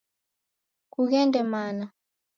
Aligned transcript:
Kughende 0.93 1.41
mana! 1.51 1.85